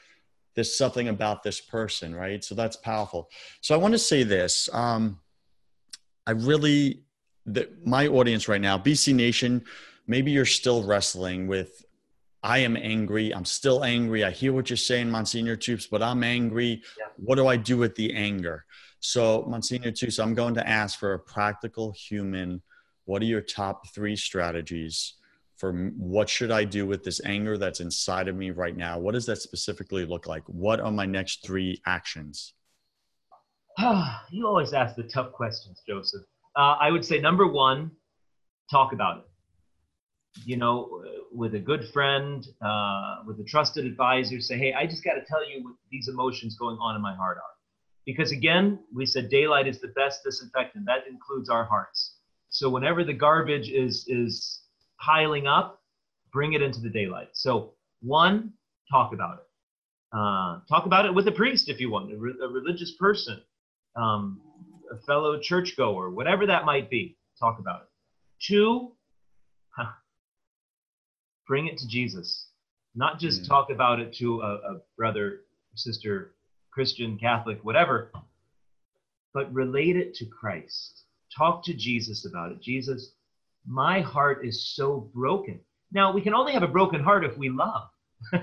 [0.54, 2.42] there's something about this person right?
[2.44, 3.28] So that's powerful.
[3.60, 5.20] So i want to say this um,
[6.26, 7.02] i really
[7.54, 9.64] that my audience right now, BC Nation,
[10.06, 11.84] maybe you're still wrestling with
[12.42, 13.34] I am angry.
[13.34, 14.24] I'm still angry.
[14.24, 16.82] I hear what you're saying, Monsignor Toups, but I'm angry.
[16.98, 17.06] Yeah.
[17.16, 18.64] What do I do with the anger?
[19.00, 22.62] So, Monsignor Toups, I'm going to ask for a practical human.
[23.06, 25.14] What are your top three strategies
[25.56, 28.98] for what should I do with this anger that's inside of me right now?
[29.00, 30.44] What does that specifically look like?
[30.46, 32.54] What are my next three actions?
[34.30, 36.22] you always ask the tough questions, Joseph
[36.56, 37.90] uh, I would say number one,
[38.70, 39.24] talk about it.
[40.44, 45.02] You know, with a good friend, uh, with a trusted advisor, say, hey, I just
[45.02, 47.54] got to tell you what these emotions going on in my heart are.
[48.06, 50.86] Because again, we said daylight is the best disinfectant.
[50.86, 52.16] That includes our hearts.
[52.50, 54.62] So whenever the garbage is is
[55.00, 55.82] piling up,
[56.32, 57.28] bring it into the daylight.
[57.32, 58.52] So one,
[58.90, 59.44] talk about it.
[60.16, 63.42] Uh, talk about it with a priest if you want, a, re- a religious person.
[63.94, 64.40] Um,
[64.90, 67.16] a fellow churchgoer, whatever that might be.
[67.38, 67.88] Talk about it.
[68.40, 68.92] Two,
[69.76, 69.92] huh,
[71.46, 72.48] bring it to Jesus.
[72.94, 73.48] Not just mm.
[73.48, 75.40] talk about it to a, a brother,
[75.74, 76.34] sister,
[76.72, 78.12] Christian, Catholic, whatever,
[79.34, 81.04] but relate it to Christ.
[81.36, 82.60] Talk to Jesus about it.
[82.60, 83.12] Jesus,
[83.66, 85.60] my heart is so broken.
[85.92, 87.88] Now, we can only have a broken heart if we love.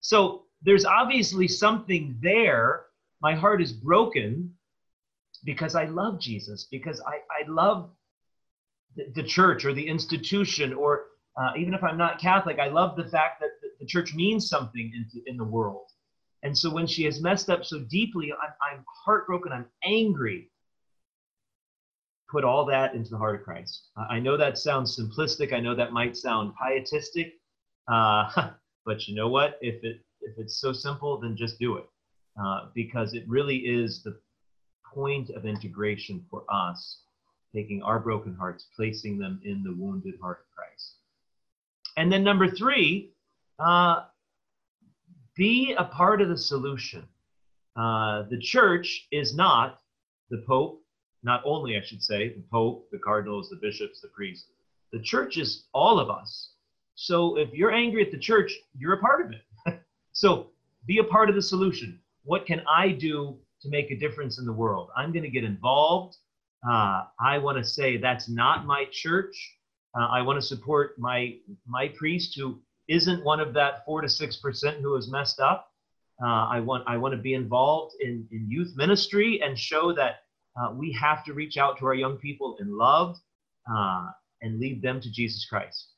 [0.00, 2.86] so there's obviously something there.
[3.20, 4.52] My heart is broken
[5.46, 7.90] because I love Jesus, because I, I love
[8.96, 11.04] the, the church or the institution, or
[11.38, 14.48] uh, even if I'm not Catholic, I love the fact that the, the church means
[14.48, 15.86] something in, in the world.
[16.42, 20.50] And so when she has messed up so deeply, I'm, I'm heartbroken, I'm angry.
[22.28, 23.88] Put all that into the heart of Christ.
[24.10, 25.52] I know that sounds simplistic.
[25.52, 27.34] I know that might sound pietistic.
[27.88, 28.50] Uh,
[28.84, 29.58] but you know what?
[29.60, 31.84] If it if it's so simple, then just do it,
[32.40, 34.18] uh, because it really is the
[34.96, 37.00] point of integration for us,
[37.54, 40.94] taking our broken hearts, placing them in the wounded heart of Christ.
[41.98, 43.12] And then number three,
[43.58, 44.04] uh,
[45.36, 47.06] be a part of the solution.
[47.76, 49.80] Uh, the church is not
[50.30, 50.82] the Pope,
[51.22, 54.48] not only, I should say, the Pope, the cardinals, the bishops, the priests.
[54.92, 56.52] The church is all of us.
[56.94, 59.80] So if you're angry at the church, you're a part of it.
[60.12, 60.48] so
[60.86, 62.00] be a part of the solution.
[62.24, 64.90] What can I do to make a difference in the world.
[64.96, 66.16] I'm going to get involved.
[66.68, 69.36] Uh, I want to say that's not my church.
[69.98, 74.08] Uh, I want to support my my priest who isn't one of that four to
[74.08, 75.70] six percent who has messed up.
[76.22, 80.16] Uh, I want I want to be involved in, in youth ministry and show that
[80.60, 83.16] uh, we have to reach out to our young people in love
[83.70, 84.06] uh,
[84.42, 85.90] and lead them to Jesus Christ.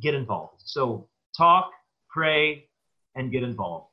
[0.00, 0.62] get involved.
[0.64, 1.70] So talk,
[2.10, 2.68] pray,
[3.14, 3.90] and get involved.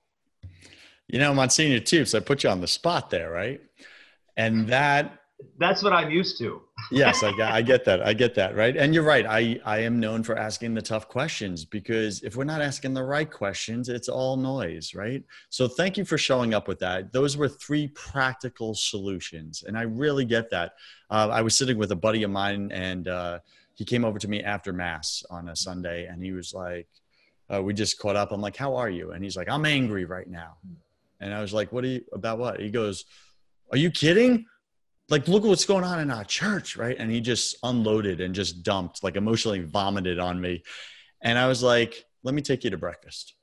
[1.07, 3.61] You know, Monsignor Toups, I put you on the spot there, right?
[4.35, 5.19] And that
[5.57, 6.61] that's what I'm used to.
[6.91, 8.01] yes, I, I get that.
[8.05, 8.55] I get that.
[8.55, 8.75] Right.
[8.75, 9.25] And you're right.
[9.25, 13.03] I, I am known for asking the tough questions because if we're not asking the
[13.03, 14.93] right questions, it's all noise.
[14.95, 15.23] Right.
[15.49, 17.13] So thank you for showing up with that.
[17.13, 19.63] Those were three practical solutions.
[19.67, 20.73] And I really get that.
[21.09, 23.39] Uh, I was sitting with a buddy of mine and uh,
[23.75, 26.87] he came over to me after Mass on a Sunday and he was like,
[27.53, 28.31] uh, we just caught up.
[28.31, 29.11] I'm like, how are you?
[29.11, 30.57] And he's like, I'm angry right now.
[31.23, 32.37] And I was like, what are you about?
[32.37, 32.59] What?
[32.59, 33.05] He goes,
[33.71, 34.45] are you kidding?
[35.09, 36.95] like look what's going on in our church right?
[36.97, 40.63] And he just unloaded and just dumped like emotionally vomited on me.
[41.21, 43.35] And i was like let me take you to breakfast.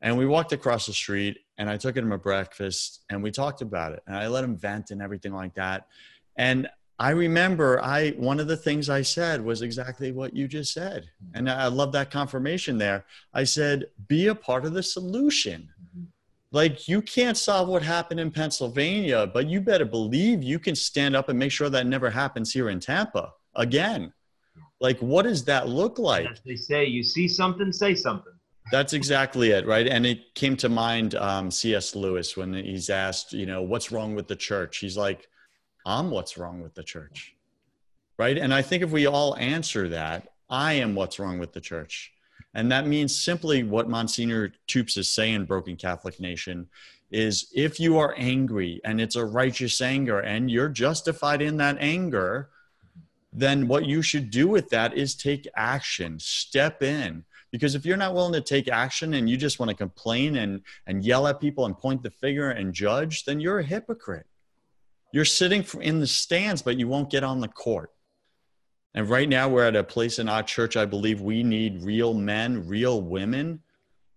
[0.00, 3.62] And we walked across the street and i took him to breakfast and we talked
[3.62, 4.02] about it.
[4.06, 5.86] And i let him vent and everything like that.
[6.36, 10.72] And i remember i one of the things i said was exactly what you just
[10.72, 11.10] said.
[11.34, 13.04] And i love that confirmation there.
[13.34, 16.04] I said be a part of the solution mm-hmm.
[16.56, 21.14] Like you can't solve what happened in Pennsylvania, but you better believe you can stand
[21.14, 24.10] up and make sure that never happens here in Tampa again.
[24.80, 26.26] Like, what does that look like?
[26.26, 28.32] As they say, you see something, say something.
[28.72, 29.86] That's exactly it, right?
[29.86, 31.94] And it came to mind um, C.S.
[31.94, 34.78] Lewis when he's asked, you know, what's wrong with the church?
[34.78, 35.28] He's like,
[35.84, 37.36] I'm what's wrong with the church,
[38.18, 38.38] right?
[38.38, 42.12] And I think if we all answer that, I am what's wrong with the church.
[42.56, 46.66] And that means simply what Monsignor Toups is saying, Broken Catholic Nation,
[47.10, 51.76] is if you are angry and it's a righteous anger and you're justified in that
[51.80, 52.48] anger,
[53.30, 57.26] then what you should do with that is take action, step in.
[57.52, 60.62] Because if you're not willing to take action and you just want to complain and,
[60.86, 64.26] and yell at people and point the finger and judge, then you're a hypocrite.
[65.12, 67.92] You're sitting in the stands, but you won't get on the court.
[68.96, 72.14] And right now, we're at a place in our church, I believe we need real
[72.14, 73.60] men, real women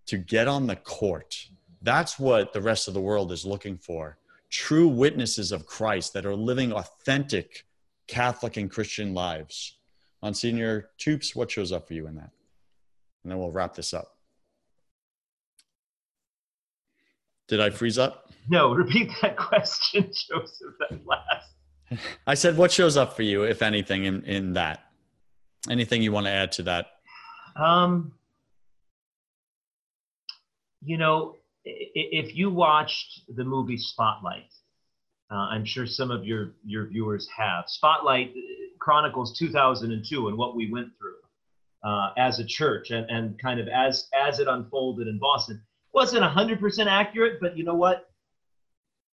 [0.05, 1.35] to get on the court.
[1.81, 4.17] That's what the rest of the world is looking for
[4.49, 7.65] true witnesses of Christ that are living authentic
[8.07, 9.77] Catholic and Christian lives.
[10.23, 12.31] Monsignor Toups, what shows up for you in that?
[13.23, 14.15] And then we'll wrap this up.
[17.47, 18.31] Did I freeze up?
[18.47, 21.53] No, repeat that question, Joseph, that last.
[22.27, 24.85] I said, what shows up for you, if anything, in, in that?
[25.69, 26.87] Anything you want to add to that?
[27.55, 28.13] Um,
[30.81, 34.51] you know, if you watched the movie Spotlight,
[35.31, 37.65] uh, I'm sure some of your your viewers have.
[37.67, 38.33] Spotlight
[38.79, 43.67] chronicles 2002 and what we went through uh, as a church, and, and kind of
[43.67, 45.61] as as it unfolded in Boston.
[45.93, 48.09] wasn't 100% accurate, but you know what?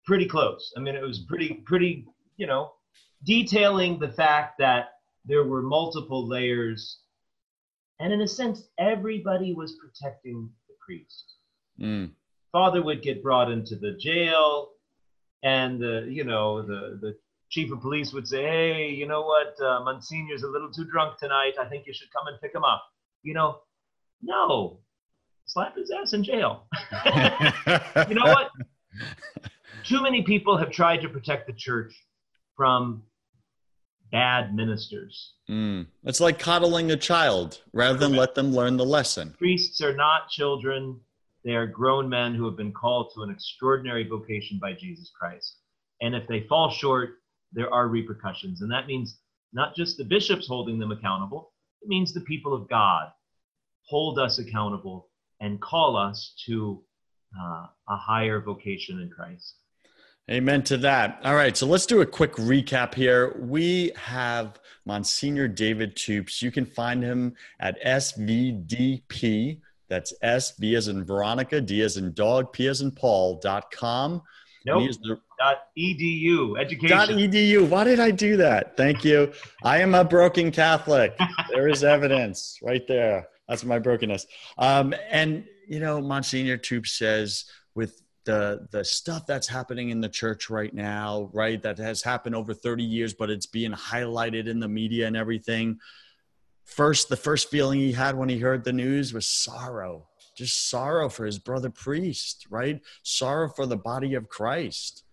[0.06, 0.72] Pretty close.
[0.76, 2.06] I mean, it was pretty pretty
[2.36, 2.72] you know,
[3.24, 4.88] detailing the fact that
[5.24, 6.98] there were multiple layers.
[8.00, 11.34] And in a sense, everybody was protecting the priest.
[11.80, 12.10] Mm.
[12.52, 14.70] Father would get brought into the jail,
[15.42, 17.16] and the, you know, the, the
[17.50, 21.18] chief of police would say, hey, you know what, uh, Monsignor's a little too drunk
[21.18, 21.54] tonight.
[21.60, 22.84] I think you should come and pick him up.
[23.22, 23.60] You know,
[24.22, 24.80] no,
[25.46, 26.66] slap his ass in jail.
[28.08, 28.50] you know what?
[29.84, 31.94] Too many people have tried to protect the church
[32.56, 33.02] from
[34.10, 35.34] bad ministers.
[35.50, 35.86] Mm.
[36.04, 39.34] It's like coddling a child rather than let them learn the lesson.
[39.38, 41.00] Priests are not children,
[41.44, 45.58] they are grown men who have been called to an extraordinary vocation by Jesus Christ.
[46.00, 47.16] And if they fall short,
[47.52, 48.62] there are repercussions.
[48.62, 49.18] And that means
[49.52, 53.08] not just the bishops holding them accountable, it means the people of God
[53.82, 55.08] hold us accountable
[55.40, 56.82] and call us to
[57.38, 59.56] uh, a higher vocation in Christ.
[60.30, 61.20] Amen to that.
[61.22, 63.36] All right, so let's do a quick recap here.
[63.38, 66.40] We have Monsignor David Toups.
[66.40, 69.60] You can find him at SVDP.
[69.90, 73.70] That's S, V as in Veronica, D as in dog, P as in Paul, dot
[73.70, 74.22] com.
[74.64, 74.88] Nope.
[75.02, 76.96] The, dot edu, education.
[76.96, 77.68] Dot edu.
[77.68, 78.78] Why did I do that?
[78.78, 79.30] Thank you.
[79.62, 81.18] I am a broken Catholic.
[81.50, 83.28] there is evidence right there.
[83.46, 84.26] That's my brokenness.
[84.56, 87.44] Um, and, you know, Monsignor Toups says,
[87.74, 91.62] with the the stuff that's happening in the church right now, right?
[91.62, 95.78] That has happened over 30 years, but it's being highlighted in the media and everything.
[96.64, 101.08] First, the first feeling he had when he heard the news was sorrow, just sorrow
[101.08, 102.80] for his brother priest, right?
[103.02, 105.04] Sorrow for the body of Christ.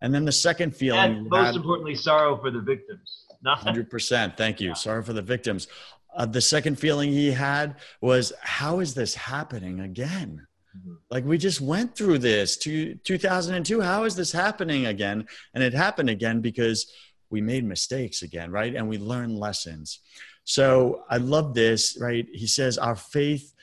[0.00, 3.24] And then the second feeling, and most had, importantly, sorrow for the victims.
[3.44, 4.36] Hundred percent.
[4.36, 4.74] Thank you.
[4.74, 5.68] Sorrow for the victims.
[6.14, 10.47] Uh, the second feeling he had was, how is this happening again?
[10.78, 10.94] Mm-hmm.
[11.10, 13.80] Like we just went through this to 2002.
[13.80, 15.26] How is this happening again?
[15.54, 16.92] And it happened again because
[17.30, 18.74] we made mistakes again, right?
[18.74, 20.00] And we learned lessons.
[20.44, 22.26] So I love this, right?
[22.32, 23.54] He says, Our faith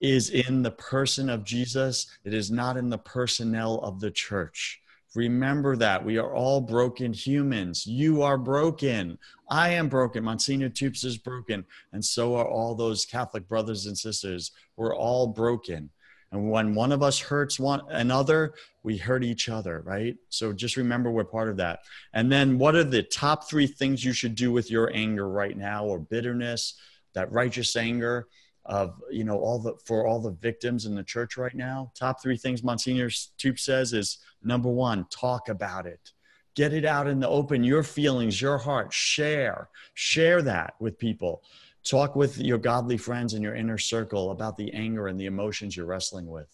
[0.00, 4.80] is in the person of Jesus, it is not in the personnel of the church.
[5.14, 7.86] Remember that we are all broken humans.
[7.86, 9.18] You are broken.
[9.50, 10.22] I am broken.
[10.22, 11.64] Monsignor Toups is broken.
[11.92, 14.52] And so are all those Catholic brothers and sisters.
[14.76, 15.90] We're all broken.
[16.30, 20.16] And when one of us hurts one another, we hurt each other, right?
[20.28, 21.80] So just remember we're part of that.
[22.12, 25.56] And then what are the top three things you should do with your anger right
[25.56, 26.74] now or bitterness,
[27.14, 28.28] that righteous anger?
[28.68, 32.22] of you know all the for all the victims in the church right now top
[32.22, 33.08] three things monsignor
[33.38, 36.12] Toups says is number one talk about it
[36.54, 41.42] get it out in the open your feelings your heart share share that with people
[41.88, 45.76] talk with your godly friends in your inner circle about the anger and the emotions
[45.76, 46.48] you're wrestling with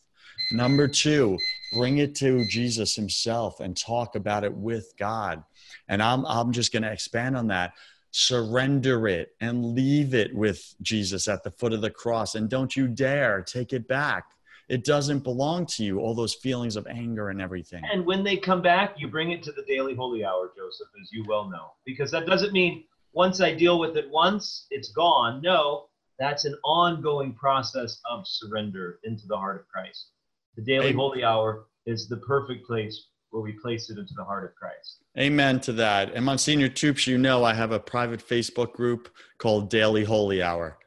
[0.53, 1.39] number two
[1.73, 5.43] bring it to jesus himself and talk about it with god
[5.89, 7.73] and i'm, I'm just going to expand on that
[8.17, 12.37] surrender it and leave it with Jesus at the foot of the cross.
[12.37, 14.27] And don't you dare take it back.
[14.69, 17.83] It doesn't belong to you, all those feelings of anger and everything.
[17.93, 21.13] And when they come back, you bring it to the daily holy hour, Joseph, as
[21.13, 21.73] you well know.
[21.85, 22.85] Because that doesn't mean
[23.15, 25.41] once I deal with it once, it's gone.
[25.43, 25.87] No,
[26.19, 30.11] that's an ongoing process of surrender into the heart of Christ.
[30.57, 30.97] The daily Amen.
[30.97, 34.99] holy hour is the perfect place where we place it into the heart of Christ.
[35.19, 36.13] Amen to that.
[36.15, 40.79] And Monsignor Toups, you know, I have a private Facebook group called Daily Holy Hour,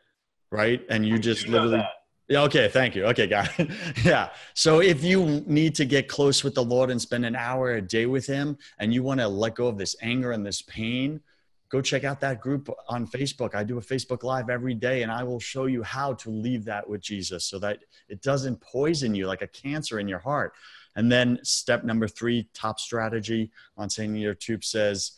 [0.52, 0.82] right?
[0.90, 1.84] And you oh, just literally.
[2.30, 3.06] Yeah, okay, thank you.
[3.06, 3.70] Okay, got it.
[4.04, 4.30] yeah.
[4.54, 7.82] So if you need to get close with the Lord and spend an hour a
[7.82, 11.22] day with Him and you want to let go of this anger and this pain,
[11.70, 13.56] go check out that group on Facebook.
[13.56, 16.66] I do a Facebook Live every day and I will show you how to leave
[16.66, 20.54] that with Jesus so that it doesn't poison you like a cancer in your heart.
[20.96, 25.12] And then step number three, top strategy on Monsignor Toups says,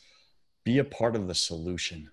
[0.66, 2.10] be a part of the solution.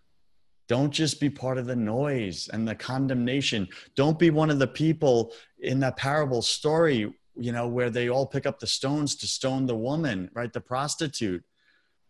[0.68, 3.68] Don't just be part of the noise and the condemnation.
[3.94, 8.26] Don't be one of the people in that parable story, you know, where they all
[8.26, 10.52] pick up the stones to stone the woman, right?
[10.52, 11.44] The prostitute,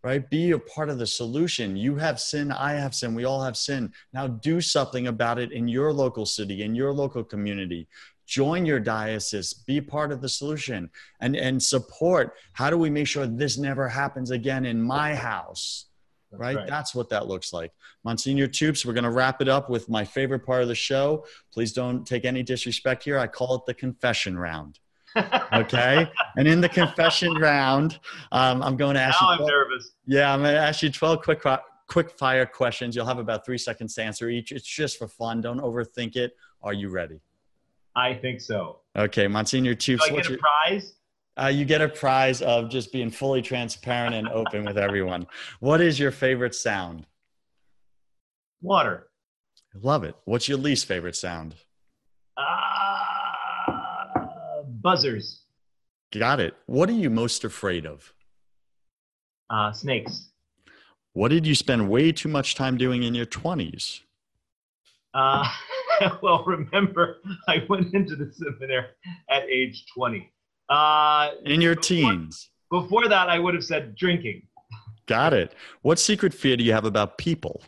[0.07, 0.29] right?
[0.29, 1.75] Be a part of the solution.
[1.75, 3.91] You have sin, I have sin, we all have sin.
[4.13, 7.87] Now do something about it in your local city, in your local community
[8.25, 10.89] join your diocese be part of the solution
[11.21, 15.85] and and support how do we make sure this never happens again in my house
[16.31, 16.57] right?
[16.57, 16.67] right?
[16.67, 17.71] That's what that looks like.
[18.03, 21.25] Monsignor Toups, we're going to wrap it up with my favorite part of the show.
[21.53, 23.17] Please don't take any disrespect here.
[23.17, 24.79] I call it the confession round.
[25.53, 26.07] Okay.
[26.37, 27.99] and in the confession round,
[28.31, 29.37] um, I'm going to ask now you.
[29.37, 29.91] 12, I'm nervous.
[30.05, 31.43] Yeah, I'm going to ask you 12 quick,
[31.87, 32.95] quick fire questions.
[32.95, 34.51] You'll have about three seconds to answer each.
[34.51, 35.41] It's just for fun.
[35.41, 36.35] Don't overthink it.
[36.61, 37.19] Are you ready?
[37.95, 38.79] I think so.
[38.95, 40.07] Okay, Monsignor Toups.
[40.07, 40.93] Do I get a prize?
[41.39, 45.27] Uh, you get a prize of just being fully transparent and open with everyone.
[45.59, 47.05] What is your favorite sound?
[48.61, 49.07] Water.
[49.75, 50.15] I love it.
[50.25, 51.55] What's your least favorite sound?
[52.35, 52.86] Uh,
[54.81, 55.41] buzzers.
[56.13, 56.55] Got it.
[56.65, 58.13] What are you most afraid of?
[59.49, 60.29] Uh, snakes.
[61.13, 64.01] What did you spend way too much time doing in your 20s?
[65.13, 65.47] Uh,
[66.21, 67.17] well, remember,
[67.47, 68.85] I went into the seminary
[69.29, 70.31] at age 20.
[70.69, 72.49] Uh, In your before, teens.
[72.69, 74.43] Before that, I would have said drinking.
[75.07, 75.55] Got it.
[75.81, 77.63] What secret fear do you have about people?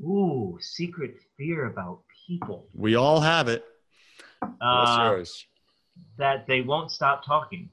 [0.00, 2.68] Ooh, secret fear about people.
[2.74, 3.64] We all have it.
[4.42, 5.46] What's uh, yours?
[6.18, 7.68] That they won't stop talking.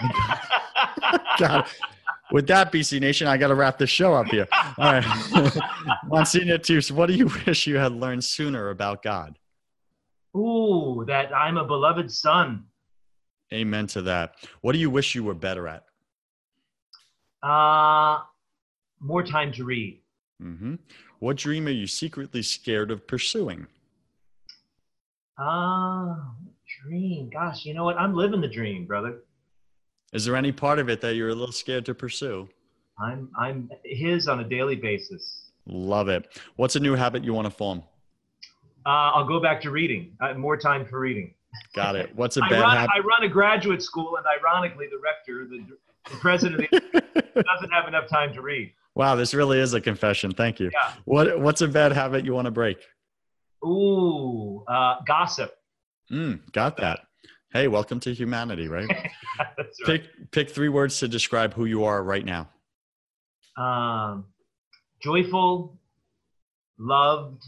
[1.42, 1.66] It
[2.32, 4.46] with that, BC Nation, I got to wrap this show up here.
[4.78, 5.60] All right.
[6.06, 9.36] Monsignor Toups, what do you wish you had learned sooner about God?
[10.36, 12.64] Ooh, that I'm a beloved son.
[13.52, 14.36] Amen to that.
[14.60, 15.84] What do you wish you were better at?
[17.42, 18.20] Uh,
[19.00, 20.00] more time to read.
[20.40, 20.76] Mm-hmm.
[21.18, 23.66] What dream are you secretly scared of pursuing?
[25.40, 26.16] Ah, uh,
[26.84, 27.30] dream.
[27.32, 27.96] Gosh, you know what?
[27.96, 29.22] I'm living the dream, brother.
[30.12, 32.48] Is there any part of it that you're a little scared to pursue?
[32.98, 35.50] I'm I'm his on a daily basis.
[35.66, 36.38] Love it.
[36.56, 37.82] What's a new habit you want to form?
[38.84, 40.12] Uh, I'll go back to reading.
[40.20, 41.34] Have more time for reading.
[41.74, 42.14] Got it.
[42.14, 42.90] What's a bad I run, habit?
[42.94, 45.66] I run a graduate school, and ironically, the rector, the,
[46.10, 48.72] the president, doesn't have enough time to read.
[48.94, 50.32] Wow, this really is a confession.
[50.32, 50.70] Thank you.
[50.72, 50.92] Yeah.
[51.04, 52.78] What What's a bad habit you want to break?
[53.64, 55.54] Ooh, uh, gossip.
[56.10, 57.00] Mm, got that.
[57.52, 58.88] Hey, welcome to humanity, right?
[59.38, 59.66] right?
[59.84, 62.48] Pick pick three words to describe who you are right now.
[63.56, 64.26] Um,
[65.02, 65.78] joyful,
[66.78, 67.44] loved,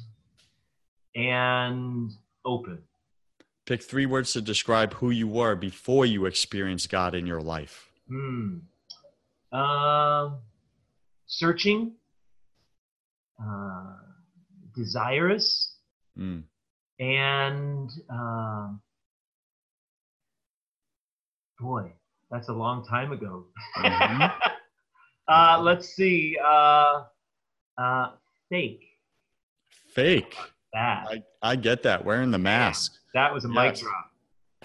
[1.15, 2.11] and
[2.45, 2.83] open.
[3.65, 7.89] Pick three words to describe who you were before you experienced God in your life.
[8.09, 8.59] Hmm.
[9.53, 10.31] Uh,
[11.27, 11.93] searching.
[13.41, 13.95] Uh,
[14.75, 15.72] desirous
[16.19, 16.45] Mm.
[16.99, 18.81] and um,
[21.59, 21.93] boy,
[22.31, 23.47] that's a long time ago.
[23.79, 24.33] Mhm.
[25.29, 26.37] uh, let's see.
[26.45, 27.05] Uh,
[27.79, 28.11] uh,
[28.51, 28.85] fake.
[29.95, 30.37] Fake.
[30.73, 31.07] That.
[31.11, 32.05] I, I get that.
[32.05, 32.93] Wearing the mask.
[33.15, 34.11] That was a mic drop.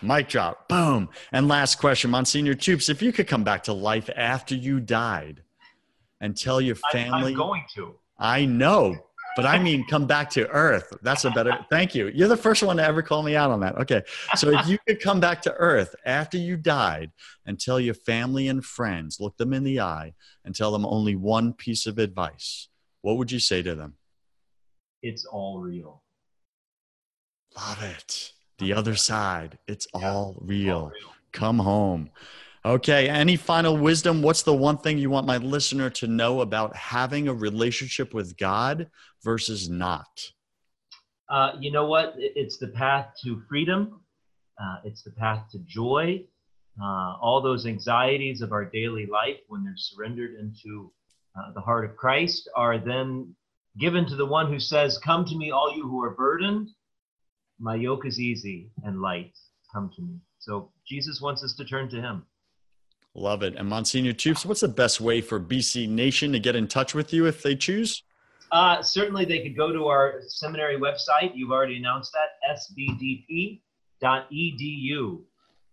[0.02, 0.70] Mic drop.
[0.70, 1.10] Boom.
[1.32, 5.44] And last question, Monsignor Toups, if you could come back to life after you died
[6.22, 7.32] and tell your family.
[7.34, 7.96] I'm going to.
[8.18, 8.96] I know,
[9.38, 10.92] but I mean, come back to Earth.
[11.02, 11.58] That's a better.
[11.70, 12.08] Thank you.
[12.14, 13.78] You're the first one to ever call me out on that.
[13.78, 14.02] Okay,
[14.36, 17.12] so if you could come back to Earth after you died
[17.46, 20.14] and tell your family and friends, look them in the eye,
[20.44, 22.68] and tell them only one piece of advice,
[23.04, 23.94] what would you say to them?
[25.02, 26.04] It's all real.
[27.56, 28.34] Love it.
[28.58, 29.60] The other side.
[29.68, 30.88] It's Yeah, all All real.
[30.88, 31.14] real.
[31.32, 32.10] Come home.
[32.68, 33.08] Okay.
[33.08, 34.22] Any final wisdom?
[34.22, 38.38] What's the one thing you want my listener to know about having a relationship with
[38.38, 38.90] God
[39.24, 40.34] versus not?
[41.30, 42.16] Uh, you know what?
[42.18, 44.02] It's the path to freedom.
[44.62, 46.26] Uh, it's the path to joy.
[46.78, 50.92] Uh, all those anxieties of our daily life, when they're surrendered into
[51.40, 53.34] uh, the heart of Christ, are then
[53.80, 56.68] given to the one who says, Come to me, all you who are burdened.
[57.60, 59.38] My yoke is easy and light.
[59.74, 60.20] Come to me.
[60.40, 62.26] So Jesus wants us to turn to him.
[63.18, 63.56] Love it.
[63.56, 67.12] And Monsignor Toups, what's the best way for BC Nation to get in touch with
[67.12, 68.04] you if they choose?
[68.52, 71.32] Uh, certainly, they could go to our seminary website.
[71.34, 72.28] You've already announced that,
[74.00, 75.20] svdp.edu,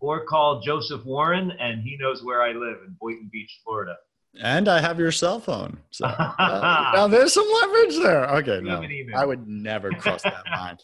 [0.00, 3.96] or call Joseph Warren, and he knows where I live in Boynton Beach, Florida.
[4.40, 5.76] And I have your cell phone.
[5.90, 6.32] So uh,
[6.94, 8.28] now there's some leverage there.
[8.36, 8.60] Okay.
[8.62, 8.82] No.
[9.14, 10.78] I would never cross that line.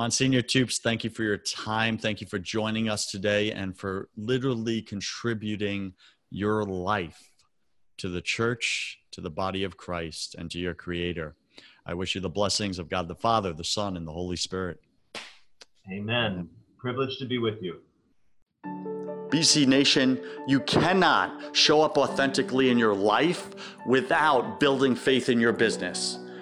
[0.00, 1.98] Monsignor Toups, thank you for your time.
[1.98, 5.92] Thank you for joining us today and for literally contributing
[6.30, 7.30] your life
[7.98, 11.36] to the church, to the body of Christ, and to your Creator.
[11.84, 14.80] I wish you the blessings of God the Father, the Son, and the Holy Spirit.
[15.92, 16.48] Amen.
[16.78, 17.82] Privileged to be with you.
[19.28, 23.50] BC Nation, you cannot show up authentically in your life
[23.84, 26.19] without building faith in your business.